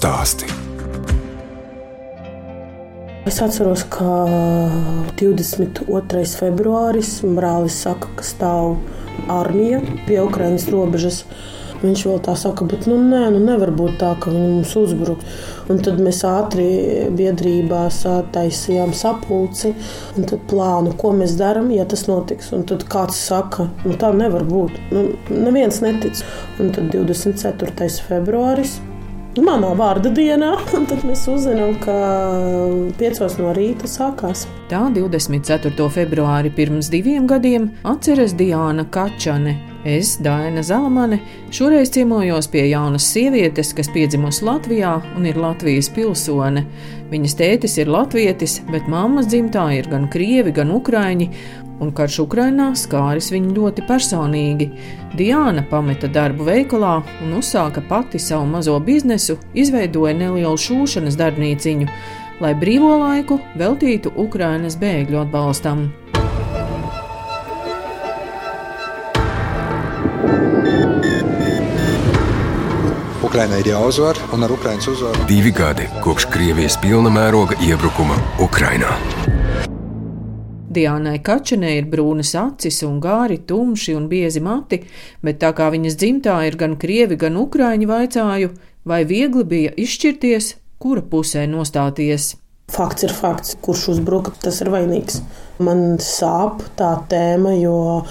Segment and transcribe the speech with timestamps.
[0.00, 0.46] Stāsti.
[3.28, 4.06] Es atceros, ka
[5.20, 6.22] 22.
[6.40, 8.78] februāris brālis saka, ka stāv
[9.28, 11.20] armija pie Ukraiņas robežas.
[11.84, 15.20] Viņš vēl tā saka, bet nu, nē, nu nevar būt tā, ka viņi mums uzbruk.
[15.68, 16.72] Un tad mēs ātri
[17.20, 17.86] biedrībā
[18.32, 19.74] taisījām sapulci
[20.16, 22.54] un plānu, ko mēs darām, ja tas notiks.
[22.56, 24.80] Un tad kāds saka, nu tā nevar būt.
[24.96, 26.24] Nu, neviens netic.
[26.56, 27.90] Un tad 24.
[28.08, 28.80] februāris
[29.38, 30.52] manā vārda dienā.
[30.90, 31.94] Tad mēs uzzinām, ka
[32.98, 34.46] 5 no rīta sākās.
[34.70, 35.88] Tā 24.
[35.94, 39.58] februāri pirms diviem gadiem atceras Diana Kačane.
[39.80, 41.22] Es, Daina Zalamane,
[41.56, 46.66] šoreiz ciemojos pie jaunas sievietes, kas piedzimusi Latvijā un ir Latvijas pilsone.
[47.10, 51.30] Viņas tētis ir latvietis, bet mammas dzimtā ir gan krievi, gan ukraini,
[51.80, 54.68] un karš Ukrainā skāris viņu ļoti personīgi.
[55.16, 61.88] Diana pameta darbu veikalā un uzsāka pati savu mazo biznesu, izveidoja nelielu šūšanas darbnīciņu,
[62.40, 65.88] lai brīvo laiku veltītu Ukrainas bēgļu atbalstam.
[73.30, 78.96] Ukraiņai ir jāuzvar, un ar Ukraiņas uzvaru divi gadi kopš Krievijas pilna mēroga iebrukuma Ukrainā.
[80.70, 84.84] Diānai Kačanai ir brūnas acis un gāri, tumši un biezi mati,
[85.24, 88.52] bet tā kā viņas dzimtā ir gan krievi, gan ukrāņi, vaicāju,
[88.86, 92.36] vai viegli bija izšķirties, kura pusē nostāties.
[92.70, 95.18] Fakts ir fakts, kurš uzbruka, tas ir vainīgs.
[95.58, 98.04] Man sāp tā tēma, jo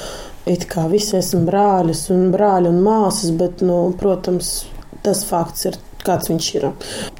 [0.50, 4.66] it kā visi esam brāļus un brāļi un māsas, bet, nu, protams,
[5.06, 5.80] tas fakts ir
[6.10, 6.68] kāds viņš ir.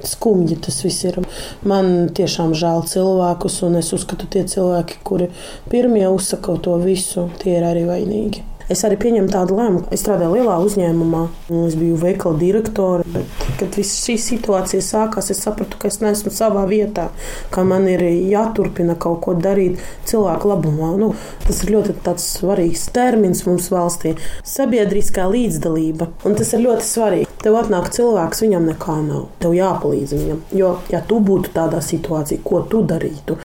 [0.04, 1.22] Skumji tas viss ir.
[1.70, 5.32] Man tiešām žēl cilvēkus, un es uzskatu, tie cilvēki, kuri
[5.72, 8.46] pirmie uzsaka to visu, tie ir arī vainīgi.
[8.70, 9.88] Es arī pieņemu tādu lēmumu.
[9.90, 11.24] Es strādāju lielā uzņēmumā,
[11.66, 13.24] es biju veikala direktore.
[13.58, 17.08] Kad viss šī situācija sākās, es sapratu, ka es neesmu savā vietā,
[17.50, 20.92] ka man ir jāturpina kaut ko darīt cilvēku labumā.
[21.02, 21.16] Nu,
[21.48, 24.14] tas ir ļoti svarīgs termins mums valstī-
[24.56, 26.12] sabiedriskā līdzdalība.
[26.26, 27.28] Un tas ir ļoti svarīgi.
[27.42, 29.28] Tev atnāk cilvēks, viņam nekā nav.
[29.40, 30.40] Tev jāpalīdz viņam.
[30.54, 33.42] Jo, ja tu būtu tādā situācijā, ko tu darītu?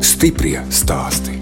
[0.00, 1.40] Stiprie stāsti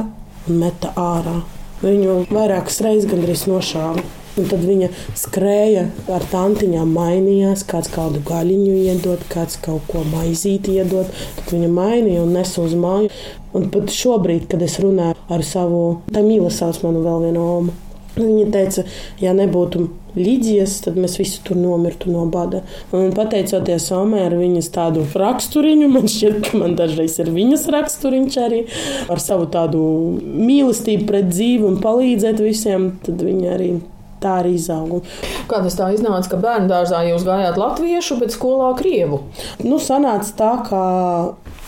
[0.49, 1.37] un meta ārā.
[1.83, 4.03] Viņu vairākas reizes gandrīz nošāva.
[4.33, 4.87] Un tad viņa
[5.19, 5.83] skrēja
[6.15, 11.11] ar tantiņām, mainījās, kāds kādu gaļiņu iedod, kāds kaut ko maizīti iedod.
[11.37, 13.11] Tad viņa mainīja un nesa uz māju.
[13.53, 17.75] Un pat šobrīd, kad es runāju ar savu, tā mīla sauc manu vēl vienu omu.
[18.17, 18.87] Viņa teica,
[19.21, 19.85] ja nebūtu
[20.17, 22.63] Līdzijas, tad mēs visi tur nomirtu no bada.
[22.97, 28.37] Un pateicoties Somai ar viņas tādu raksturiņu, man šķiet, ka man dažreiz ir viņas raksturiņš
[28.43, 28.65] arī
[29.13, 29.81] ar savu tādu
[30.21, 33.73] mīlestību pret dzīvi un palīdzēt visiem, tad viņa arī
[34.23, 35.01] tā arī izauga.
[35.51, 39.25] Kā tas tā iznāca, ka bērnu dārzā jūs gājāt latviešu, bet skolā krievu?
[39.65, 40.83] Nu, sanāca tā, ka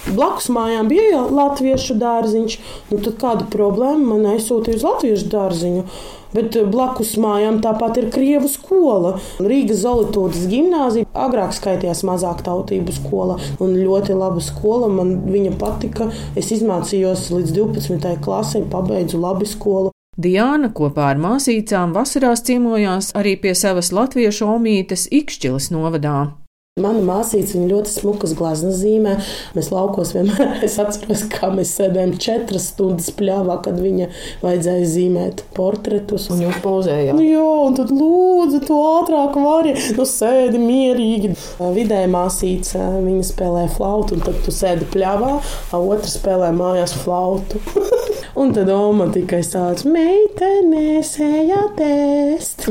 [0.05, 2.58] Blakus mājām bija latviešu dārziņš,
[2.91, 5.87] nu tad kāda problēma man aizsūtīja uz latviešu dārziņu.
[6.34, 9.14] Bet blakus mājām tāpat ir krievu skola.
[9.38, 14.90] Rīgas Zolītūdas gimnāzija agrāk skaitījās mazāk tautību skola un ļoti laba skola.
[14.90, 16.10] Man viņa patika.
[16.34, 18.14] Es izmācījos līdz 12.
[18.25, 19.94] klasē, pabeidzu labi skolu.
[20.14, 26.44] Diana kopā ar māsīcām vasarās ciemojās arī pie savas latviešu omītes Ikšķilas novadā.
[26.82, 29.11] Mana māsīca ļoti smukas glazūras zīmē.
[29.55, 34.09] Mēs laukos vienmēr, es atceros, kā mēs sēdējām četras stundas pļāvā, kad viņa
[34.41, 36.25] vajadzēja zīmēt portretus.
[36.35, 37.15] Un jūs pozējāt?
[37.15, 39.76] Nu, jā, un tad lūdzu, tu ātrāk vari.
[39.94, 41.31] Nu, sēdi mierīgi.
[41.79, 45.32] Vidēji māsīca, viņa spēlē flautu, un tad tu sēdi pļāvā,
[45.70, 47.62] a otra spēlē mājās flautu.
[48.43, 52.67] un tad Oma tikai sāc meitene, sējāt ēst.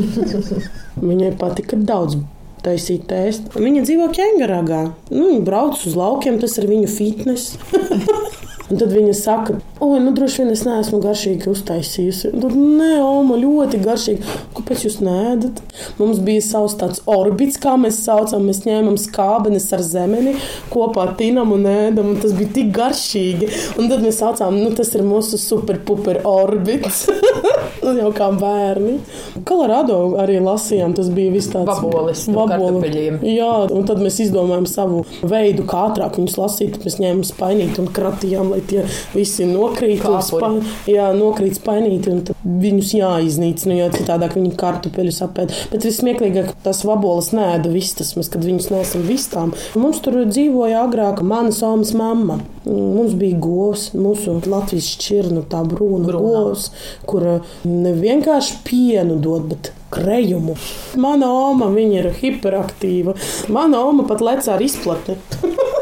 [1.07, 2.19] Viņai patika daudz
[2.65, 3.51] taisīt ēst.
[3.57, 4.83] Viņa dzīvo ķēngarāgā.
[5.11, 7.53] Nu, viņa brauc uz laukiem, tas ir viņu fitnes.
[8.73, 9.53] Un tad viņa saka,
[9.85, 12.31] oi, nu droši vien es neesmu garšīgi uztaisījusi.
[12.41, 14.37] Tad, nē, Oma, ļoti garšīgi.
[14.57, 15.59] Kāpēc jūs nēdat?
[15.99, 18.47] Mums bija savs tāds orbīts, kā mēs saucam.
[18.49, 20.33] Mēs ņēmām skābenes ar zemeni,
[20.73, 23.51] kopā tinam un ēdam, un tas bija tik garšīgi.
[23.77, 27.03] Un tad mēs saucām, nu tas ir mūsu superpuper orbīts.
[27.85, 28.97] nu, jau kā bērni.
[29.45, 32.25] Kolorado arī lasījām, tas bija viss tāds vabolis.
[32.33, 33.05] Vaboli.
[33.35, 36.81] Jā, un tad mēs izdomājām savu veidu, kā ātrāk viņus lasīt.
[36.81, 40.03] Mēs ņēmām spainīt un kratījām, lai tie visi nokrīt.
[40.23, 40.49] Spa,
[40.89, 45.53] jā, nokrīt spainīti, un viņus jāiznīcina, nu, jo citādāk viņi kartupeļus apēd.
[45.73, 49.53] Bet vismieklīgāk tas vabolis nēda vistas, mēs, kad viņus nesam vistām.
[49.79, 52.39] Mums tur dzīvoja agrāk mana somas mamma.
[52.63, 56.43] Mums bija govs, mūsu Latvijas šķirna, tā brūna, brūna.
[56.47, 56.69] govs,
[57.09, 57.27] kur
[57.67, 60.55] ne vienkārši pienu dod, bet krejumu.
[60.97, 63.17] Mana oma ir hiperaktīva.
[63.53, 65.19] Mana oma pat lec ar izplatni.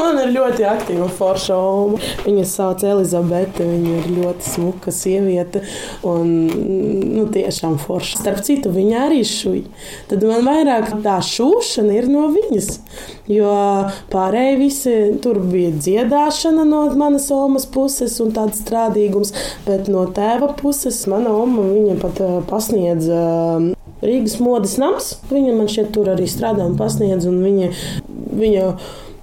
[0.00, 1.98] Man ir ļoti aktīva forša oma.
[2.24, 3.66] Viņa sauc Elizabete.
[3.68, 5.62] Viņa ir ļoti smuka sieviete
[6.08, 8.20] un nu, tiešām forša.
[8.22, 9.66] Starp citu, viņa arī šūja.
[10.10, 12.70] Tad man vairāk tā šūšana ir no viņas.
[13.30, 13.50] Jo
[14.10, 19.34] pārējie visi tur bija dziedāšana no manas omas puses un tāds strādīgums,
[19.68, 23.70] bet no tēva puses mana oma viņa pat eh, pasniedz eh,
[24.00, 25.12] Rīgas modes nams.
[25.30, 27.28] Viņa man šeit tur arī strādā un pasniedz.
[27.28, 27.70] Un viņa,
[28.40, 28.66] viņa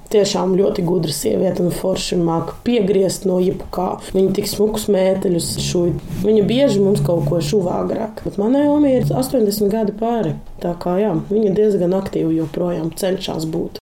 [0.08, 3.88] Tiešām ļoti gudra sieviete un forši māca piegriezt no jebkā.
[4.16, 5.98] Viņa tik smukus mēteļus šūja.
[6.24, 8.22] Viņa bieži mums kaut ko šuva agrāk.
[8.24, 10.38] Bet manai omai ir 80 gadi pāri.
[10.64, 13.82] Tā kā jā, viņa diezgan aktīvi joprojām cenšas būt.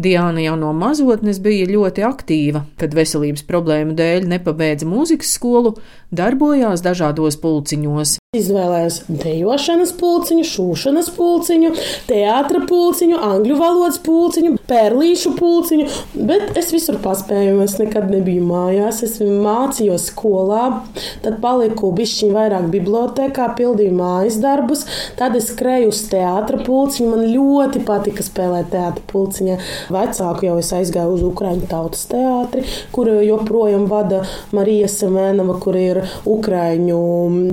[0.00, 5.74] Diana jau no mazotnes bija ļoti aktīva, kad veselības problēmu dēļ nepabeidza mūzikas skolu,
[6.10, 8.19] darbojās dažādos pulciņos.
[8.30, 11.72] Izvēlējos dejošanas pulciņu, šūšanas pulciņu,
[12.06, 15.86] teātra pulciņu, angļu valodas pulciņu, pērlīšu pulciņu,
[16.28, 17.56] bet es visur paspēju.
[17.64, 20.68] Es nekad nebiju mājās, es mācījos skolā,
[21.24, 24.86] tad paliku bišķiņ vairāk bibliotekā, pildīju mājas darbus,
[25.18, 27.10] tad es skrēju uz teātra pulciņu.
[27.10, 29.58] Man ļoti patika spēlēt teātra pulciņā.
[29.90, 32.62] Vecāku jau es aizgāju uz Ukraiņu tautas teātri,
[32.94, 34.22] kur joprojām vada
[34.54, 36.04] Marija Semēnava, kur ir
[36.38, 37.02] Ukraiņu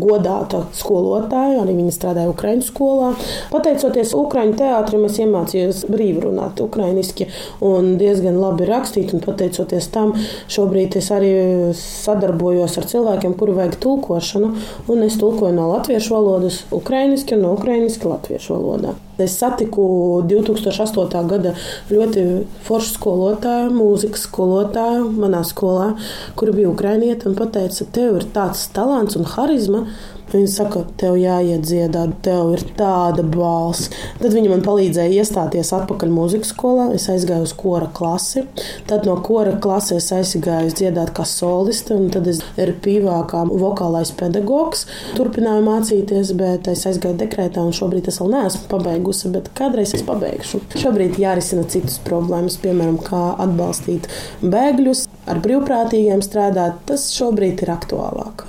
[0.05, 3.13] godāta skolotāju, arī viņa strādāja Ukraiņu skolā.
[3.51, 7.29] Pateicoties Ukraiņu teātrim, es iemācījos brīvi runāt ukraiņiski
[7.67, 9.15] un diezgan labi rakstīt.
[9.23, 10.13] Pateicoties tam,
[10.51, 11.33] šobrīd es arī
[11.77, 14.53] sadarbojos ar cilvēkiem, kuri vajag tulkošanu,
[14.91, 18.97] un es tulkoju no latviešu valodas ukraiņiski un no ukraiņiski latviešu valodā.
[19.17, 21.23] Es satiku 2008.
[21.25, 21.55] gada
[21.89, 22.23] ļoti
[22.67, 25.95] foršu skolotāju, mūzikas skolotāju manā skolā,
[26.37, 29.87] kur bija ukrainieta un teica, tev ir tāds talants un harizma,
[30.27, 33.87] Viņa saka, tev jāiet dziedāt, tev ir tāda balss.
[34.19, 36.89] Tad viņa man palīdzēja iestāties atpakaļ mūzikas skolā.
[36.97, 38.43] Es aizgāju uz kora klasi.
[38.89, 44.83] Tad no kora klases aizgāju dziedāt kā soliste, un tad es ir pīvākā vokālais pedagogs.
[45.15, 50.03] Turpināju mācīties, bet es aizgāju dekrētā, un šobrīd es vēl neesmu pabeigusi, bet kādreiz es
[50.07, 50.61] pabeigšu.
[50.75, 54.11] Šobrīd jārisina citas problēmas, piemēram, kā atbalstīt
[54.43, 56.83] bēgļus, ar brīvprātīgiem strādāt.
[56.91, 58.47] Tas šobrīd ir aktuālāk.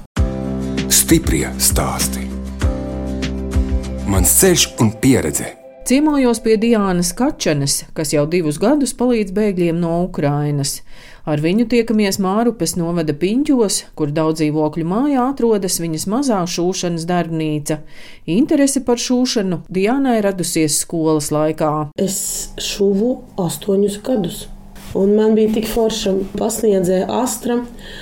[1.09, 2.21] Stiprie stāsti.
[4.13, 5.47] Mans ceļš un pieredze.
[5.89, 10.83] Ciemojos pie Diānas Kačanes, kas jau divus gadus palīdz bēgļiem no Ukrainas.
[11.25, 17.81] Ar viņu tiekamies Mārupes novada piņķos, kur daudz dzīvokļu mājā atrodas viņas mazā šūšanas darbnīca.
[18.37, 21.73] Interese par šūšanu Diānai radusies skolas laikā.
[21.97, 22.21] Es
[22.61, 23.15] šuvu
[23.49, 24.45] astoņus gadus.
[24.95, 27.59] Un man bija tik forša pasniedzēja Astra.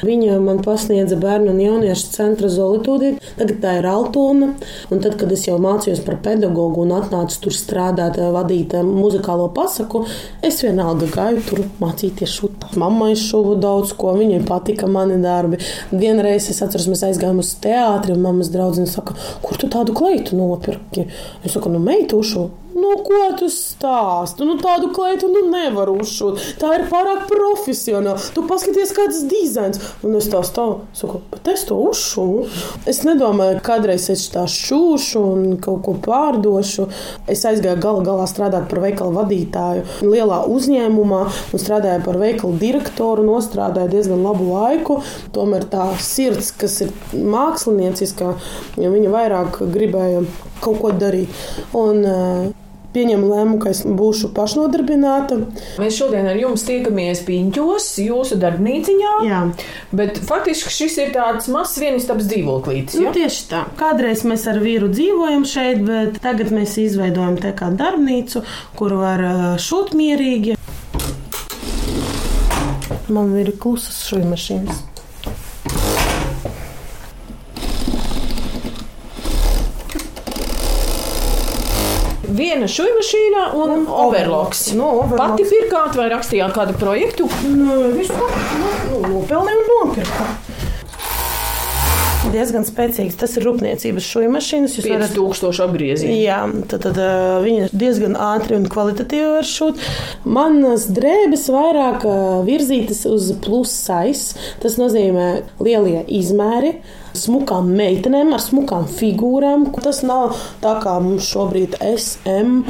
[0.07, 3.17] Viņa man pasniedza bērnu un jauniešu centra Zolītūdī.
[3.39, 4.53] Tagad tā ir Altona.
[4.95, 10.05] Un tad, kad es jau mācījos par pedagogu un atnācu tur strādāt, vadīt muzikālo pasaku,
[10.47, 12.71] es vienalga gāju tur mācīties šūtā.
[12.79, 15.59] Mammai šuvu daudz ko, viņai patika mani darbi.
[15.91, 20.39] Vienreiz es atceros, mēs aizgājām uz teātri, un mammas draudzene saka, kur tu tādu kleitu
[20.39, 21.09] nopirki?
[21.43, 22.47] Es saku, nu, meitušu.
[22.87, 24.45] Nu, ko tu stāsti?
[24.47, 26.43] Nu, tādu kleitu nu, nevar uzšūt.
[26.61, 28.21] Tā ir pārāk profesionāla.
[28.35, 29.81] Tu paskaties, kāds dizains.
[30.07, 32.45] Un es tā stāvu, saku, bet es to uzšūnu.
[32.87, 36.87] Es nedomāju, kādreiz es tā šūšu un kaut ko pārdošu.
[37.33, 43.27] Es aizgāju gala galā strādāt par veikalu vadītāju lielā uzņēmumā un strādāju par veikalu direktoru.
[43.27, 45.01] Nostrādāju diezgan labu laiku.
[45.35, 48.37] Tomēr tā sirds, kas ir mākslinieciskā,
[48.79, 50.23] viņa vairāk gribēja
[50.63, 51.43] kaut ko darīt.
[51.75, 52.07] Un,
[52.97, 55.39] pieņemu lēmumu, ka es būšu pašnodarbināta.
[55.83, 59.13] Mēs šodien ar jums tiekamies Piņķos, jūsu darbnīciņā.
[59.29, 59.43] Jā.
[59.97, 62.99] Bet faktiski šis ir tāds mazs vienistabs dzīvoklītis.
[63.03, 63.63] Nu, tieši tā.
[63.81, 68.45] Kādreiz mēs ar vīru dzīvojam šeit, bet tagad mēs izveidojam te kā darbnīcu,
[68.79, 69.25] kur var
[69.63, 70.57] šūt mierīgi.
[73.13, 74.96] Man ir klusas šūnu mašīnas.
[82.37, 84.69] Viena šūnu mašīna un, un overloks.
[84.79, 85.37] No, overloks.
[85.37, 87.29] Pati pirkāt vai rakstījāt kādu projektu?
[87.51, 90.29] Nu, vispār nu, nu, nopelnīju un nopirku.
[92.27, 93.15] Diezgan spēcīgs.
[93.21, 94.75] Tas ir rūpniecības šūnu mašīnas.
[94.81, 96.17] Jūs varat 5000 apgriezienu.
[96.19, 96.41] Jā,
[96.71, 99.81] tad, tad uh, viņi diezgan ātri un kvalitatīvi var šūt.
[100.27, 102.07] Manas drēbes vairāk
[102.49, 104.49] virzītas uz plus size.
[104.63, 105.31] Tas nozīmē
[105.63, 106.77] lielie izmēri
[107.19, 109.67] smukām meitenēm ar smukām figūrām.
[109.83, 112.63] Tas nav tā kā mums šobrīd SM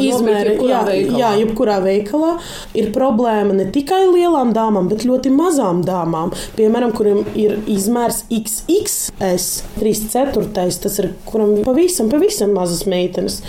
[0.00, 0.56] izmēri.
[0.70, 1.18] Jā, veikalā.
[1.20, 2.32] jā, jebkurā veikalā
[2.78, 6.34] ir problēma ne tikai lielām dāmām, bet ļoti mazām dāmām.
[6.58, 10.48] Piemēram, kuriem ir izmērs XXS, 3,4.
[10.80, 13.40] Tas ir kuram pavisam, pavisam mazas meitenes.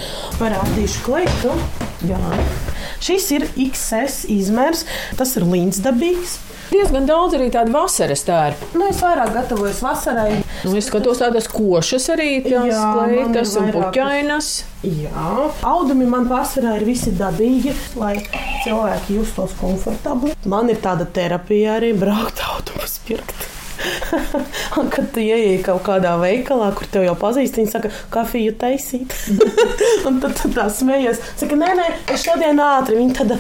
[0.42, 1.56] Parādīšu kleitu.
[2.08, 2.22] Jā.
[3.02, 4.86] Šis ir XS izmērs,
[5.18, 6.40] tas ir līdzdabīgs.
[6.72, 8.72] Diezgan daudz arī tādu vasaras tērpu.
[8.80, 10.41] Nu, es vairāk gatavojos vasarai.
[10.66, 14.52] Nu, es skatos tādas košas arī, tās kleitas un puķainas.
[14.86, 15.30] Jā,
[15.68, 18.16] audumi man pārsvarā ir visi dabīgi, lai
[18.66, 20.36] cilvēki justos komfortabli.
[20.50, 23.50] Man ir tāda terapija arī braukt autobus pirkt.
[24.78, 29.16] Un, kad tu ieej kaut kādā veikalā, kur te jau pazīst, viņi saka, kafiju taisīt.
[30.08, 31.22] un tad tu tā smējies.
[31.40, 33.00] Saka, nē, nē, es šodien ātri.
[33.00, 33.34] Viņi tad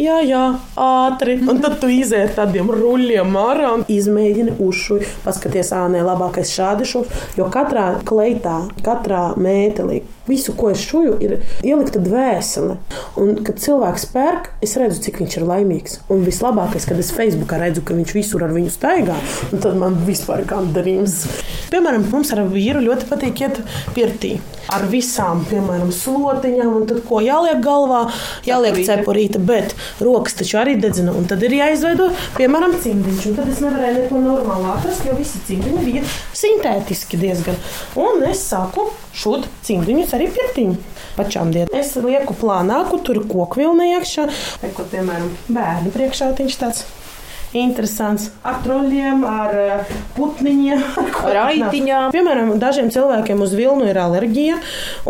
[0.00, 0.44] jā, jā,
[0.80, 1.36] ātri.
[1.48, 5.08] Un tad tu ar tādiem ruļļiem ārā un izmēģini uzšuju.
[5.24, 7.28] Paskaties, ā, nē, labākais šādi šūs.
[7.38, 12.76] Jo katrā kleitā, katrā mētelī visu, ko es šuju, ir ielikta dvēsele.
[13.20, 15.98] Un, kad cilvēks pērk, es redzu, cik viņš ir laimīgs.
[16.12, 19.18] Un vislabākais, kad es Facebookā redzu, ka viņš visur ar viņu staigā,
[19.56, 21.22] tad man vispār ir gandarījums.
[21.70, 23.60] Piemēram, mums ar vīru ļoti patīk iet
[23.94, 24.32] pirtī.
[24.74, 28.04] Ar visām, piemēram, slotiņām, un tad, ko jāliek galvā,
[28.46, 31.14] jāliek cepurīte, bet rokas taču arī dedzina.
[31.16, 33.26] Un tad ir jāizveido, piemēram, cimdiņš.
[33.30, 36.04] Un tad es nevarēju neko normālu atrast, jo visi cimdiņi bija
[36.42, 37.58] sintētiski diezgan.
[37.98, 40.78] Un es sāku šūt cimdiņus arī pirtīm.
[41.18, 44.26] Pašām dienām es lieku plānāku, tur koku vilni iekšā.
[44.76, 46.86] Ko, piemēram, bērnu priekšā viņš tāds
[47.56, 50.82] interesants ar troļļiem, ar eh, putniņiem,
[51.30, 52.10] ar aitiņām.
[52.14, 54.58] Piemēram, dažiem cilvēkiem uz vilnu ir alerģija,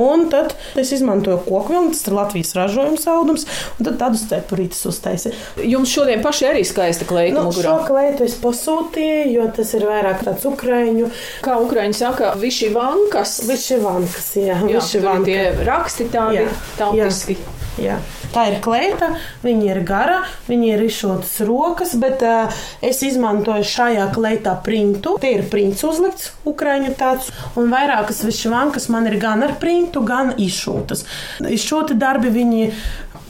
[0.00, 4.82] un tad es izmantoju koku vilnu, tas ir Latvijas ražojums audums, un tad tādus cepurītes
[4.90, 5.36] uztaisīju.
[5.70, 7.74] Jums šodien paši arī skaista kleita nu, mugurā?
[7.74, 11.10] Šo kleitu es pasūtīju, jo tas ir vairāk tāds ukraiņu.
[11.44, 13.40] Kā ukraiņi saka, viši vankas.
[13.50, 15.28] Viši vankas, jā, jā viši vankas.
[15.30, 17.38] Tie raksti tādi tautiski.
[17.80, 17.98] Jā.
[17.98, 18.19] jā.
[18.30, 19.08] Tā ir kleita,
[19.42, 25.16] viņa ir gara, viņa ir izšūtas rokas, bet uh, es izmantoju šajā kleitā printu.
[25.22, 30.34] Tie ir prints uzlikts, ukraiņu tāds, un vairākas višķivankas man ir gan ar printu, gan
[30.38, 31.06] izšūtas.
[31.42, 32.70] Izšūti darbi viņi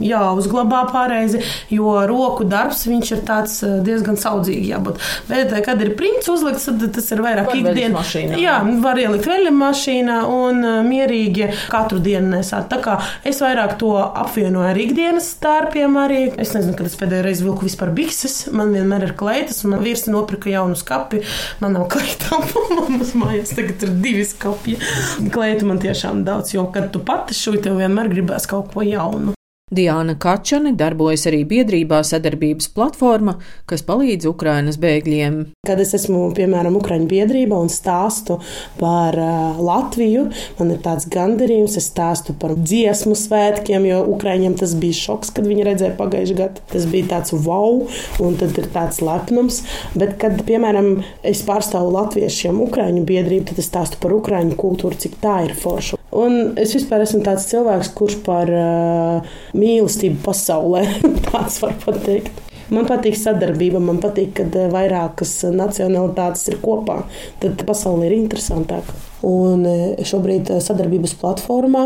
[0.00, 1.42] jāuzglabā pareizi,
[1.73, 5.00] jo roku darbs viņš ir tāds eh, diezgan saudzīgi jābūt.
[5.28, 8.14] Bet, eh, kad ir prints uzlikts, tad tas ir vairāk ikdienas.
[8.40, 12.69] Jā, var ielikt veļa mašīnā un eh, mierīgi katru dienu nesāt.
[12.73, 16.23] Tā kā es vairāk to apvienoju ar ikdienas tērpiem arī.
[16.40, 18.42] Es nezinu, kad es pēdējo reizi vilku vispār bikses.
[18.57, 21.25] Man vienmēr ir kleitas, un man vīrs nopirka jaunu skapi.
[21.62, 22.47] Man nav kleitām,
[22.88, 24.78] mums mājās tagad ir divi skapi.
[25.35, 29.37] Kleitu man tiešām daudz, jo, kad tu pati šūji, tev vienmēr gribēs kaut ko jaunu.
[29.71, 33.37] Diana Kačane darbojas arī biedrībā sadarbības platforma,
[33.71, 35.37] kas palīdz Ukrainas bēgļiem.
[35.69, 38.41] Kad es esmu, piemēram, Ukraiņu biedrībā un stāstu
[38.81, 40.25] par uh, Latviju,
[40.59, 45.47] man ir tāds gandarījums, es stāstu par dziesmu svētkiem, jo Ukraiņiem tas bija šoks, kad
[45.47, 46.67] viņi redzēja pagājušajā gadā.
[46.75, 47.85] Tas bija tāds wow,
[48.27, 49.62] un tad ir tāds lepnums.
[49.95, 55.21] Bet, kad, piemēram, es pārstāvu latviešiem Ukraiņu biedrību, tad es stāstu par Ukraiņu kultūru, cik
[55.23, 56.03] tā ir forša.
[56.17, 60.85] Un es vispār esmu tāds cilvēks, kurš par uh, mīlestību pasaulē
[61.29, 62.47] tāds var pateikt.
[62.71, 67.00] Man patīk sadarbība, man patīk, kad vairākas nacionalitātes ir kopā.
[67.43, 69.10] Tad pasaule ir interesantāka.
[69.27, 69.67] Un
[70.07, 71.85] šobrīd sadarbības platformā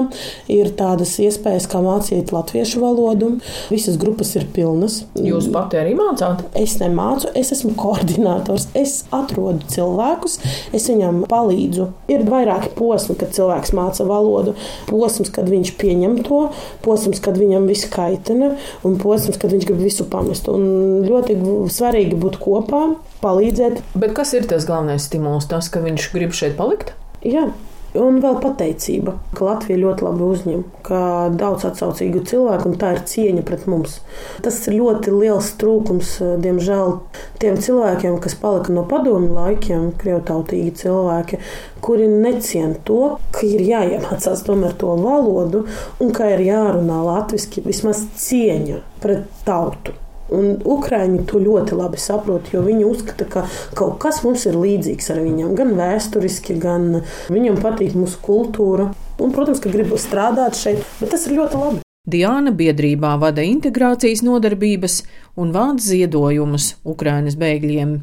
[0.53, 3.33] ir tādas iespējas, kā mācīt latviešu valodu.
[3.73, 5.01] Visas grupas ir pilnas.
[5.19, 6.45] Jūs pati arī mācāt?
[6.59, 8.69] Es nemācu, es esmu koordinators.
[8.79, 10.39] Es atrodu cilvēkus,
[10.77, 11.89] es viņam palīdzu.
[12.13, 14.55] Ir vairāki posmi, kad cilvēks māca valodu.
[14.91, 16.41] Posms, kad viņš pieņem to,
[16.85, 18.55] posms, kad viņam viss kaitina,
[18.87, 20.51] un posms, kad viņš grib visu pamest.
[20.53, 21.39] Un ļoti
[21.73, 22.85] svarīgi būt kopā,
[23.25, 23.81] palīdzēt.
[23.99, 25.49] Bet kas ir tas galvenais stimuls?
[25.51, 26.95] Tas, ka viņš grib šeit palikt?
[27.25, 27.49] Jā.
[27.95, 30.99] Un vēl pateicība, ka Latvija ļoti labi uzņem, ka
[31.39, 34.01] daudz atsaucīgu cilvēku, un tā ir cieņa pret mums.
[34.43, 36.11] Tas ir ļoti liels trūkums,
[36.43, 36.97] diemžēl,
[37.39, 41.39] tiem cilvēkiem, kas palika no padomju laikiem, krievtautīgi cilvēki,
[41.87, 45.63] kuri necien to, ka ir jāiemācās tomēr to valodu
[46.03, 49.95] un ka ir jārunā latviešu, vismaz cieņa pret tautu.
[50.33, 53.45] Un Ukrāņi to ļoti labi saprot, jo viņi uzskata, ka
[53.77, 55.53] kaut kas mums ir līdzīgs ar viņiem.
[55.59, 58.89] Gan vēsturiski, gan viņam patīk mūsu kultūra.
[59.21, 61.85] Un, protams, ka gribu strādāt šeit, bet tas ir ļoti labi.
[62.05, 64.99] Diana biedrībā vada integrācijas nodarbības
[65.41, 67.95] un vāc ziedojumus Ukraiņas bēgļiem.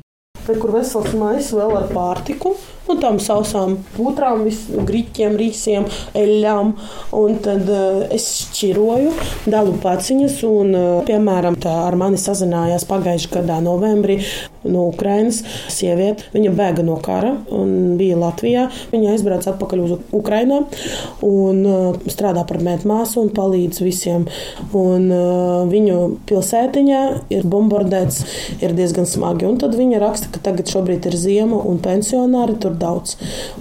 [0.41, 2.55] Te, kur vesels maisis vēl ar pārtiku,
[2.91, 4.43] un tām sausām putrām,
[4.87, 6.73] grīķiem, rīsiem, eļļām.
[7.17, 9.13] Un tad uh, es šķiroju,
[9.51, 14.19] dalu paciņas, un, uh, piemēram, tā ar mani sazinājās pagājušajā gadā novembrī
[14.63, 15.41] no Ukrainas
[15.71, 16.27] sieviete.
[16.35, 18.67] Viņa bēga no kara un bija Latvijā.
[18.91, 20.61] Viņa aizbrauca atpakaļ uz Ukrajinu
[21.25, 24.27] un uh, strādā par mētmāsu un palīdz visiem.
[24.77, 25.97] Un, uh, viņu
[26.29, 27.01] pilsētiņā
[27.33, 28.21] ir bombardēts,
[28.61, 29.47] ir diezgan smagi.
[29.49, 33.17] Un tad viņa raksta, ka tagad šobrīd ir ziema un pensionāri tur daudz.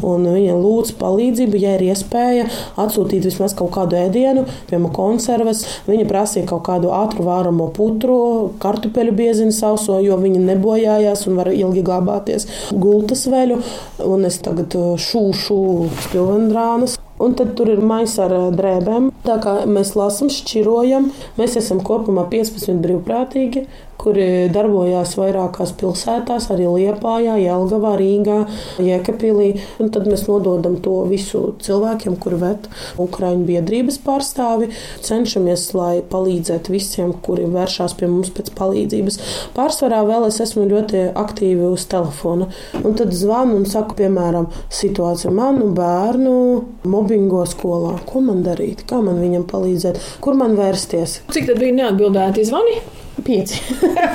[0.07, 2.49] Un viņa lūdz palīdzību, ja ir iespēja
[2.81, 5.65] atsūtīt vismaz kaut kādu ēdienu, piemēram, konserves.
[5.89, 8.19] Viņa prasīja kaut kādu ātru vāramo putru,
[8.63, 10.43] kartupeļu bieziņu sauso, jo viņa
[10.91, 13.61] nebojājās un var ilgi glabāties gultas veļu.
[14.05, 15.61] Un es tagad uh, šūšu
[16.07, 16.99] spilvendrānas.
[17.21, 19.11] Un tad tur ir maisa ar uh, drēbēm.
[19.27, 23.67] Tā kā mēs lasām, šķirojam, mēs esam kopumā 15 brīvprātīgi
[24.01, 28.39] kuri darbojās vairākās pilsētās, arī Liepājā, Jelgavā, Rīgā,
[28.81, 29.51] Jēkabīlī.
[29.81, 32.69] Tad mēs nododam to visu cilvēkiem, kuri ved
[33.01, 34.71] Ukraiņu biedrības pārstāvi.
[35.05, 39.21] Cenšamies, lai palīdzētu visiem, kuri vēršās pie mums pēc palīdzības.
[39.57, 42.49] Pārsvarā vēl es esmu ļoti aktīvi uz telefona.
[42.81, 44.49] Un tad zvanu un saku, piemēram,
[44.81, 46.37] situāciju manu bērnu
[46.91, 47.99] mobbingo skolā.
[48.09, 48.87] Ko man darīt?
[48.89, 50.01] Kā man viņam palīdzēt?
[50.25, 51.21] Kur man vērsties?
[51.35, 52.81] Cik tad bija neatbildēti zvani?
[53.25, 53.61] Pieci.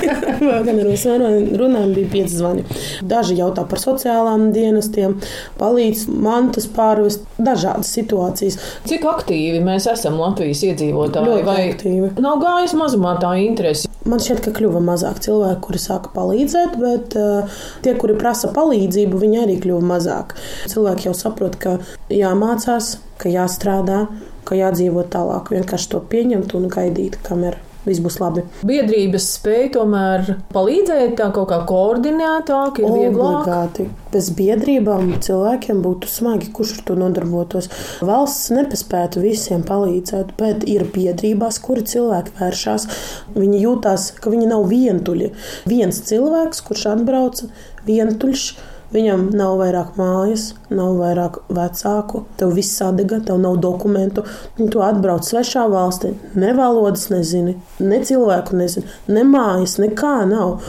[0.66, 2.64] Gan ar visiem runājumiem bija pieci zvani.
[3.06, 5.18] Daži jautā par sociālām dienestiem,
[5.60, 8.58] palīdz mantas pārvest dažādas situācijas.
[8.90, 11.32] Cik aktīvi mēs esam Latvijas iedzīvotāji?
[11.32, 12.14] Ļoti vai aktīvi.
[12.24, 13.92] Nav gājis mazumā tā interese.
[14.06, 19.22] Man šķiet, ka kļuva mazāk cilvēku, kuri sāka palīdzēt, bet uh, tie, kuri prasa palīdzību,
[19.22, 20.36] viņi arī kļuva mazāk.
[20.70, 21.80] Cilvēki jau saprot, ka
[22.14, 24.04] jāmācās, ka jāstrādā,
[24.46, 28.44] ka jādzīvot tālāk, vienkārši to pieņemt un gaidīt, kamēr viss būs labi.
[28.66, 33.46] Biedrības spēja tomēr palīdzēt tā kaut kā koordinētāk, ir vieglāk.
[33.46, 33.88] Obligāti.
[34.16, 37.70] Bez biedrībām cilvēkiem būtu smagi, kurš ar to nodarbotos.
[38.06, 42.88] Valsts nepaspētu visiem palīdzēt, bet ir biedrībās, kuri cilvēki vēršās.
[43.36, 45.34] Viņi jūtās, ka viņi nav vientuļi.
[45.70, 47.52] Viens cilvēks, kurš atbrauca
[47.86, 48.48] vientuļš
[48.94, 54.26] Viņam nav vairāk mājas, nav vairāk vecāku, tev viss sadega, tev nav dokumentu.
[54.60, 60.60] Tu atbrauc svešā valstī, ne valodas nezini, ne cilvēku nezini, ne mājas, nekā nav.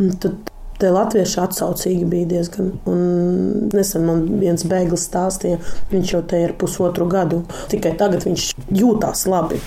[0.00, 0.51] Un tad
[0.82, 2.72] Te latvieši atsaucīgi bija diezgan.
[2.90, 5.60] Un nesen man viens bēglis stāstīja,
[5.92, 7.44] viņš jau te ir pusotru gadu.
[7.70, 9.60] Tikai tagad viņš jūtās labi.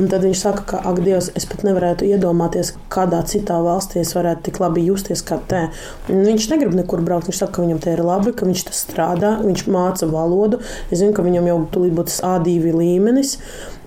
[0.00, 4.14] Un tad viņš saka, ka, ak, Dievs, es pat nevarētu iedomāties, kādā citā valstī es
[4.16, 5.66] varētu tik labi justies kā te.
[6.08, 7.28] Un viņš negrib nekur braukt.
[7.28, 10.62] Viņš saka, ka viņam te ir labi, ka viņš tas strādā, viņš māca valodu.
[10.88, 13.36] Es zinu, ka viņam jau tulīt būs A2 līmenis.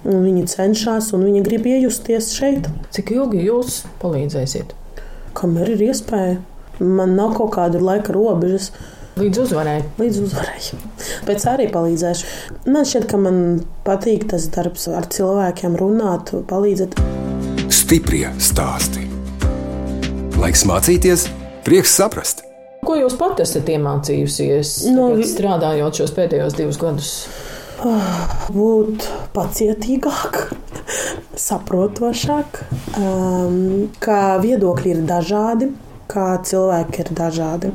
[0.06, 2.70] Viņi cenšas un viņi grib iejusties šeit.
[2.94, 4.78] Cik ilgi jūs palīdzēsiet?
[5.36, 6.44] Kamēr ir iespēja.
[6.80, 8.72] Man nav kaut kāda laika robežas.
[9.16, 9.78] Līdz uzvarai.
[9.96, 10.58] Līdz uzvarai.
[11.28, 12.32] Pēc arī palīdzēšu.
[12.68, 13.38] Man šķiet, ka man
[13.88, 16.98] patīk tas darbs ar cilvēkiem, runāt, palīdzēt.
[17.72, 19.06] Stiprie stāsti.
[20.36, 21.30] Laiks mācīties,
[21.64, 22.44] prieks saprast.
[22.86, 27.14] Ko jūs pat esat iemācījusies, No, no, strādājot šos pēdējos divus gadus?
[28.52, 30.38] Būt pacietīgāk,
[31.40, 32.62] saprotošāk,
[33.00, 33.58] um,
[34.04, 35.72] ka viedokļi ir dažādi.
[36.12, 37.72] Kā cilvēki ir dažādi.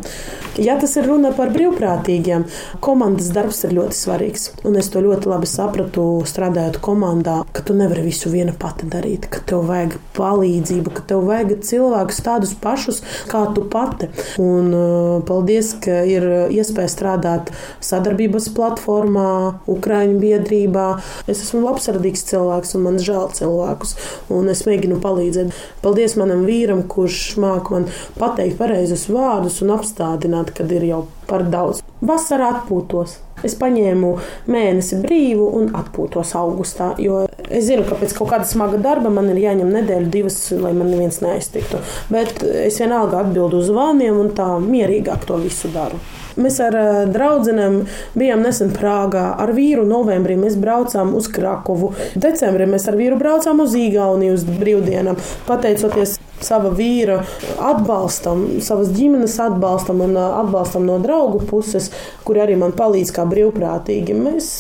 [0.61, 2.45] Ja tas ir runa par brīvprātīgiem,
[2.85, 4.47] komandas darbs ir ļoti svarīgs.
[4.67, 9.29] Un es to ļoti labi sapratu, strādājot komandā, ka tu nevari visu viena pati darīt,
[9.33, 14.11] ka tev vajag palīdzību, ka tev vajag cilvēkus tādus pašus kā tu pati.
[14.43, 17.53] Un uh, paldies, ka ir iespēja strādāt
[17.85, 19.31] sadarbības platformā,
[19.71, 20.89] Ukraiņu biedrībā.
[21.31, 23.97] Es esmu labsirdīgs cilvēks un man žēl cilvēkus,
[24.35, 25.57] un es mēģinu palīdzēt.
[25.85, 27.89] Paldies manam vīram, kurš māk man
[28.21, 31.83] pateikt pareizus vārdus un apstādināt, kad ir jau par daudz.
[32.05, 33.19] Vasarā atpūtos.
[33.47, 34.11] Es paņēmu
[34.53, 39.31] mēnesi brīvu un atpūtos augustā, jo es zinu, ka pēc kaut kāda smaga darba man
[39.33, 41.81] ir jāņem nedēļa, divas, lai man neviens neaiztiktu.
[42.13, 46.01] Bet es vienalga atbildu uz zvaniem un tā mierīgāk to visu daru.
[46.41, 47.83] Mēs ar uh, draugiem
[48.19, 49.27] bijām nesen Prāgā.
[49.43, 51.93] Ar vīru novembrī mēs braucām uz Krakovu.
[52.15, 55.19] Decembrī mēs ar vīru braucām uz Igauniju uz brīvdienām.
[55.49, 57.21] Pateicoties sava vīra
[57.61, 61.91] atbalstam, savas ģimenes atbalstam un atbalstam no draugu puses,
[62.27, 64.17] kuri arī man palīdz kā brīvprātīgi.
[64.17, 64.51] Mēs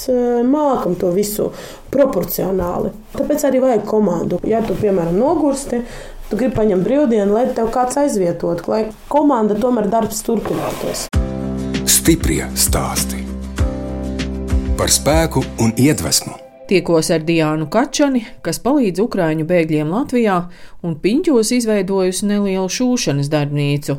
[0.49, 1.51] mākam to visu
[1.95, 2.93] proporcionāli.
[3.17, 4.41] Tāpēc arī vajag komandu.
[4.47, 5.83] Ja tu, piemēram, nogursti,
[6.31, 11.09] tu gribi paņemt brīvdienu, lai tev kāds aizvietotu, lai komanda tomēr darbs turpinātos.
[11.91, 13.27] Stiprie stāsti
[14.81, 16.39] par spēku un iedvesmu.
[16.71, 20.37] Tiekos ar Diānu Kačani, kas palīdz Ukrāņu bēgļiem Latvijā
[20.87, 23.99] un piņķos izveidojusi nelielu šūšanas darbnīcu.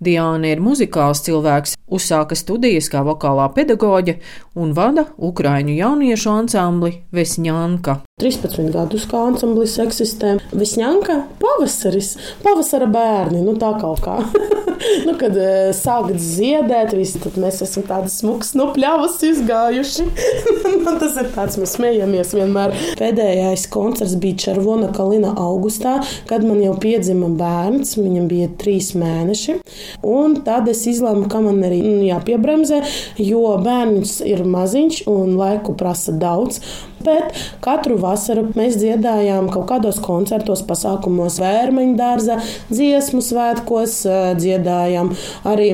[0.00, 4.16] Diāna ir muzikāls cilvēks, uzsāka studijas kā vokālā pedagoģe
[4.56, 8.00] un vada Ukrāņu jauniešu ansambli Vesņanka.
[8.20, 10.38] 13 gadus kā ansamblis eksistē.
[10.56, 12.14] Vesņanka pavasaris,
[12.44, 14.16] pavasara bērni, nu tā kaut kā.
[15.06, 20.06] nu, kad uh, sākat ziedēt, visi, tad mēs esam tādi smuki no pļavas izgājuši.
[20.84, 22.76] nu, tas ir tāds, mēs smejamies vienmēr.
[23.00, 29.60] Pēdējais koncerts bija Červona Kalina augustā, kad man jau piedzima bērns, viņam bija trīs mēneši.
[30.06, 32.82] Un tad es izlēmu, ka man arī nu, jāpiebremzē,
[33.22, 36.60] jo bērns ir maziņš un laiku prasa daudz.
[37.00, 37.32] Bet
[37.64, 42.36] katru vasaru mēs dziedājām kaut kādos koncertos, pasākumos, vērmeņu dārza,
[42.68, 44.02] dziesmu svētkos,
[44.36, 45.14] dziedājām
[45.48, 45.70] arī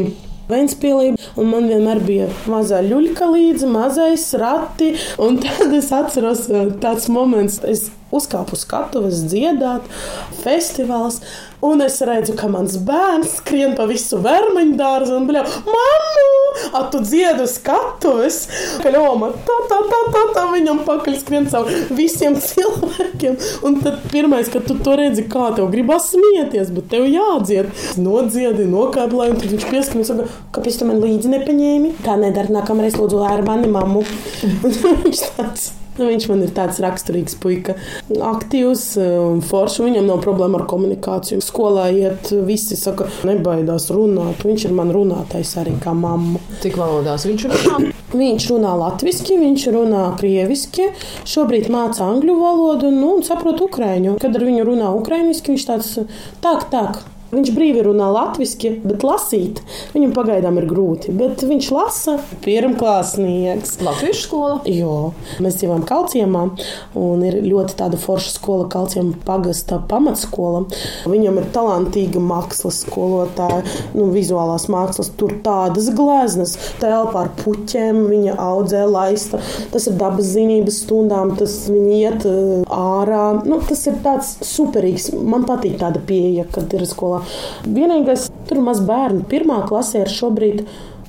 [0.51, 6.47] Vēnspīlī, un man vienmēr bija mazā ļuļka līdzi, mazais rati, un tad es atceros
[6.83, 9.87] tāds moments, es uzkāpu uz skatuves dziedāt,
[10.45, 11.21] festivāls,
[11.65, 16.46] Un es redzu, ka mans bērns skrien pa visu vermaņu dārzu un bļauj, mammu!
[16.77, 18.42] A tu dziedu skatuves,
[18.83, 23.38] ka ļoma tā, tā, tā, tā, tā viņam pakaļ skrien cauri visiem cilvēkiem.
[23.66, 27.73] Un tad pirmais, kad tu to redzi, kā tev gribas smieties, bet tev jādzied.
[28.01, 31.97] Nodziedi, nokāplēji, un tad viņš pieskrien saka, kāpēc tu man līdzi nepaņēmi?
[32.07, 34.07] Tā nedara, nākamreiz lūdzu ar mani mammu.
[34.66, 35.73] Un viņš tāds.
[35.97, 37.77] Nu, viņš man ir tāds raksturīgs puika,
[38.13, 39.81] aktīvs un foršs.
[39.87, 41.41] Viņam nav problēma ar komunikāciju.
[41.45, 44.45] Skolā iet, visi saka, nebaidās runāt.
[44.47, 46.43] Viņš ir man runātais arī kā mamma.
[46.65, 47.93] Cik valodās viņš runā?
[48.17, 50.87] Viņš runā latviešu, viņš runā krieviski,
[51.29, 54.15] šobrīd māca angļu valodu nu, un saprot ukraiņu.
[54.23, 55.93] Kad ar viņu runā ukraiņiski, viņš tāds-
[56.47, 57.03] tak, tak.
[57.27, 59.59] Viņš brīvi runā latviešu, bet lasīt
[59.95, 61.11] viņam pagaidām ir grūti.
[61.17, 63.81] Bet viņš lasa pirmklāsnieks.
[63.83, 64.59] Latviešu skola?
[64.71, 65.11] Jo,
[65.43, 66.45] mēs dzīvojam Kalciemā
[67.01, 70.65] un ir ļoti tāda forša skola, Kalciema pagasta pamatskola.
[71.11, 73.65] Viņam ir talantīga mākslas skolotāja,
[73.97, 75.11] nu, vizuālās mākslas.
[75.19, 79.43] Tur tādas gleznas, telpā ar puķiem, viņa audzē laista.
[79.75, 82.29] Tas ir dabas zinības stundām, tas viņi iet
[82.71, 83.25] ārā.
[83.43, 85.11] Nu, tas ir tāds superīgs.
[85.17, 87.26] Man patīk tāda pieeja, kad ir skolā.
[87.67, 90.67] Vienīgais, tur maz bērnu, pirmā klasē ir šobrīd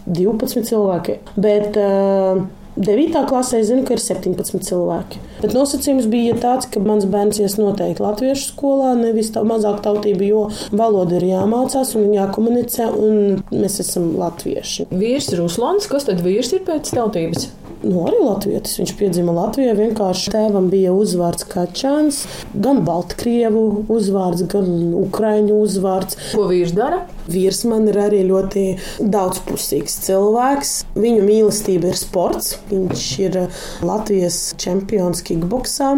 [0.08, 1.20] 12 cilvēki.
[1.36, 2.46] Bet, uh,
[2.78, 3.26] 9.
[3.26, 5.22] klasē zinu, ka ir 17 cilvēki.
[5.42, 10.28] Bet nosacījums bija tāds, ka mans bērns ies noteikti latviešu skolā, nevis tā mazāk tautība,
[10.28, 14.92] jo valoda ir jāmācās un jākomunicē, un mēs esam latvieši.
[14.94, 17.50] Vīrs ir Ruslans, kas tad vīrs ir pēc tautības?
[17.84, 18.78] Nu, arī latvietis.
[18.82, 19.76] Viņš piedzima Latvijā.
[19.78, 22.24] Vienkārši tēvam bija uzvārds Kačāns,
[22.56, 26.20] gan Baltkrievu uzvārds, gan Ukraiņu uzvārds.
[26.34, 27.04] Ko vīrs dara?
[27.28, 28.64] Vīrs man ir arī ļoti
[29.04, 30.74] daudzpusīgs cilvēks.
[30.96, 32.56] Viņu mīlestība ir sports.
[32.72, 33.40] Viņš ir
[33.86, 35.90] Latvijas čempions kickboksā,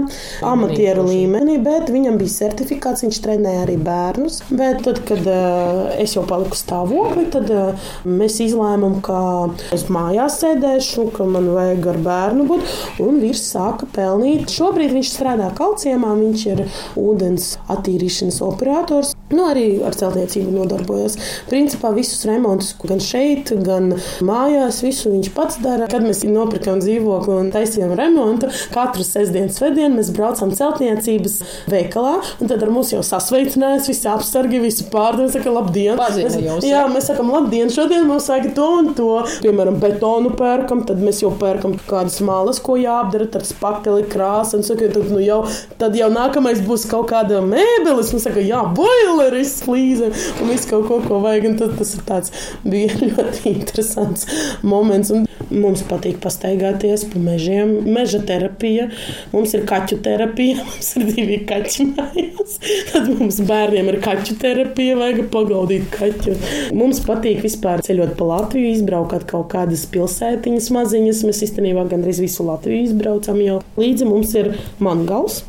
[0.46, 3.06] amatieru līmenī, bet viņam bija certifikāts.
[3.06, 4.42] Viņš trenēja arī bērnus.
[4.50, 9.20] Bet tad, kad uh, es jau paliku stāvoklī, tad uh, mēs izlēmām, ka
[9.76, 12.76] es mājās sēdēšu, ka man vajag vajag ar bērnu būt.
[13.06, 14.50] Un vīrs sāka pelnīt.
[14.54, 16.66] Šobrīd viņš strādā kalciemā, viņš ir
[17.00, 19.19] ūdens attīrīšanas operators.
[19.30, 21.16] Nu, arī ar celtniecību nodarbojos.
[21.52, 23.92] Principā visus remontus, gan šeit, gan
[24.26, 25.86] mājās, visu viņš pats dara.
[25.92, 31.36] Kad mēs nopirkām dzīvokli un taisījām remontu, katru sestdienu, svētdienu mēs braucam celtniecības
[31.70, 36.02] veikalā, tad ar mums jau sasveicinājās visi apsargi, visi pārdevēji, saka, labdien!
[36.02, 39.12] Mēs, jūs, jā, mēs sakam, labdien, šodien mums vajag to un to.
[39.46, 44.66] Piemēram, betonu pērkam, tad mēs jau pērkam kādas malas, ko jāapdara, tad spakeli krāsa, un
[44.66, 45.44] saka, tad, nu, jau,
[45.78, 49.19] tad jau nākamais būs kaut kāda mēbeles, un saka, jā, boila!
[49.20, 51.50] Boileris, flīze un visu kaut ko, ko vajag.
[51.50, 54.28] Un tad, tas ir tāds bija ļoti interesants
[54.64, 55.12] moments.
[55.14, 58.90] Un mums patīk pastaigāties pa mežiem, meža terapija.
[59.34, 62.58] Mums ir kaķu terapija, mums ir divi kaķi mājās.
[62.92, 66.38] Tad mums bērniem ir kaķu terapija, vajag pagaudīt kaķu.
[66.78, 71.24] Mums patīk vispār ceļot pa Latviju, izbraukt kaut kādas pilsētiņas maziņas.
[71.28, 73.60] Mēs īstenībā gandrīz visu Latviju izbraucam jau.
[73.80, 74.54] Līdzi mums ir
[74.84, 75.44] mangals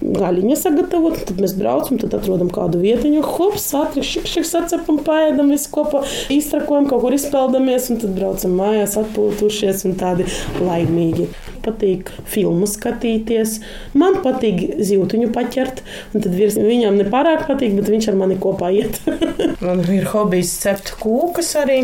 [0.00, 5.70] gaļiņa sagatavot, tad mēs braucam, tad atrodam kādu vietiņu, hops, ātri šik, sacepam, paēdam, visi
[5.72, 10.26] kopā iztrakojam, kaut kur izpeldamies, un tad braucam mājās, atpūtušies un tādi
[10.60, 11.28] laimīgi.
[11.60, 13.58] Patīk filmu skatīties,
[14.00, 15.82] man patīk zīltiņu paķert,
[16.14, 18.96] un tad virs viņam nepārāk patīk, bet viņš ar mani kopā iet.
[19.66, 21.82] man ir hobijs cept kūkas arī.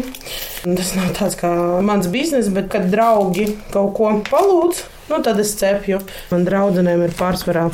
[0.65, 1.53] Tas nav tāds kā
[1.85, 6.01] mans bizness, bet kad draugi kaut ko palūdz, Nu, tad es cepju.
[6.33, 7.69] Man draudzenēm ir pārsvarā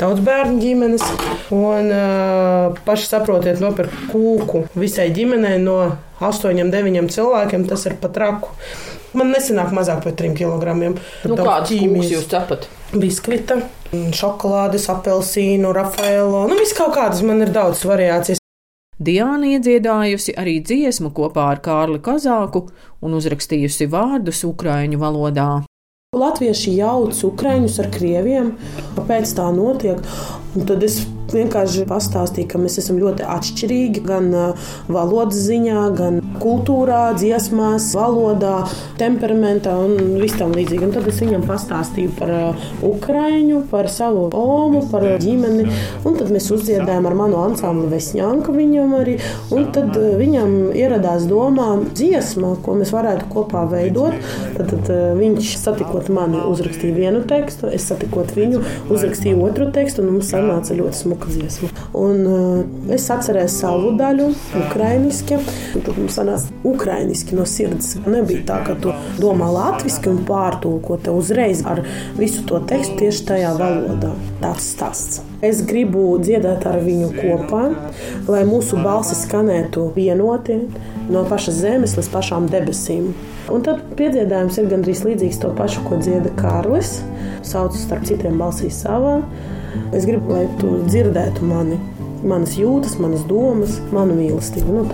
[0.00, 1.04] daudz bērnu ģimenes.
[1.52, 5.76] Un uh, paši saprotiet, nopirkt kūku visai ģimenei no
[6.24, 7.68] 8, 9 cilvēkiem.
[7.68, 8.54] Tas ir pat traku.
[9.12, 10.74] Man nesanāk mazāk par 3 kg.
[10.80, 12.68] Nu, kādas ķīmijas jūs cepat?
[12.94, 13.58] Biskvita,
[14.16, 16.46] šokolādes, apelsīnu, rafaelo.
[16.50, 18.40] Nu, viss kaut kādas man ir daudz variācijas.
[19.00, 22.66] Diana iedziedājusi arī dziesmu kopā ar Kārli Kazāku
[23.00, 25.50] un uzrakstījusi vārdus ukraiņu valodā.
[26.10, 28.48] Latvieši jauc ukraiņus ar krieviem,
[28.96, 30.00] kāpēc tā notiek.
[30.58, 30.96] Un tad es
[31.34, 34.30] vienkārši pastāstīju, ka mēs esam ļoti atšķirīgi gan
[34.90, 38.64] valodas ziņā, gan kultūrā, dziesmās, valodā,
[39.00, 40.86] temperamentā un viss tam līdzīgi.
[40.86, 42.34] Un tad es viņam pastāstīju par
[42.86, 45.68] Ukraiņu, par savu omu, par ģimeni.
[46.08, 49.18] Un tad mēs uzdziedājām ar manu ansambli Vesņānku viņam arī.
[49.54, 54.16] Un tad viņam ieradās domā dziesma, ko mēs varētu kopā veidot.
[54.56, 54.90] Tad, tad
[55.20, 58.62] viņš satikot mani uzrakstīja vienu tekstu, es satikot viņu,
[58.92, 61.68] uzrakstīju otru tekstu un mums sanāca ļoti smuka dziesma.
[61.98, 64.30] Un, uh, es atceros savu daļu,
[64.64, 65.40] ukraiņiski.
[65.76, 67.96] Tad mums sanāca ukraiņiski no sirds.
[68.06, 71.82] Nebija tā, ka tu domā latviešu un pārtulko te uzreiz ar
[72.18, 74.14] visu to tekstu tieši tajā valodā.
[74.40, 75.20] Tāds stāsts.
[75.40, 77.62] Es gribu dziedāt ar viņu kopā,
[78.28, 80.58] lai mūsu balsis skanētu vienoti
[81.08, 83.14] no pašas zemes līdz pašām debesīm.
[83.50, 86.98] Un tad piedziedājums ir gandrīz līdzīgs to pašu, ko dzieda Kārlis.
[87.46, 89.22] Sauc starp citiem balsīs savā.
[89.92, 91.78] Es gribu, lai tu dzirdētu mani,
[92.24, 94.84] manas jūtas, manas domas, manu mīlestību.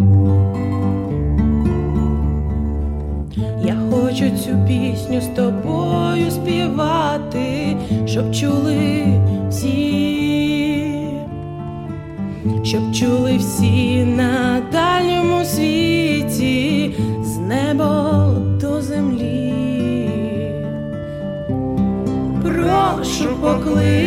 [0.00, 0.50] Nu.
[3.64, 9.06] Я хочу цю пісню з тобою співати, щоб чули
[9.48, 10.94] всі,
[12.62, 19.52] щоб чули всі на дальньому світі з неба до землі.
[22.42, 23.99] Прошу поклич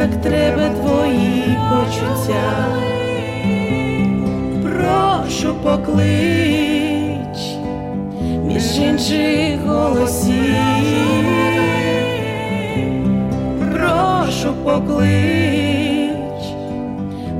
[0.00, 2.66] так треба твої почуття,
[4.62, 7.38] прошу поклич
[8.44, 10.54] між інших голосів,
[13.72, 16.10] прошу поклич.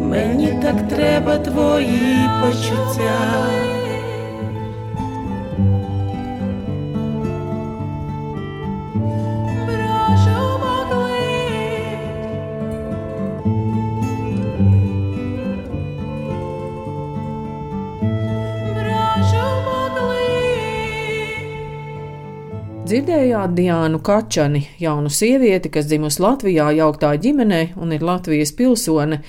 [0.01, 3.70] Мені так треба твої почуття.
[22.90, 29.20] Dzirdējāt Diānu Kačani, jaunu sievieti, kas dzimusi Latvijā jauktā ģimenē un ir Latvijas pilsone.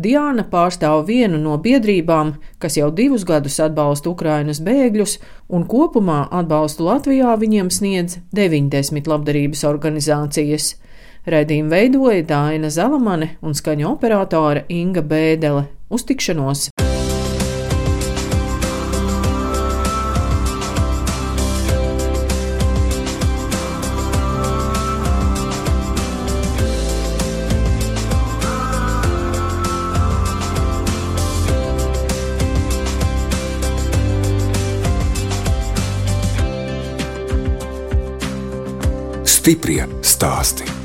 [0.00, 5.18] Diāna pārstāv vienu no biedrībām, kas jau divus gadus atbalsta Ukrainas bēgļus,
[5.52, 10.72] un kopumā atbalstu Latvijā viņiem sniedz 90 labdarības organizācijas.
[11.28, 15.68] Redījumu veidoja Dāna Zalamane un skaņu operātore Inga Bēdele.
[15.92, 16.70] Uz tikšanos!
[39.40, 40.79] Stiprie stāsti.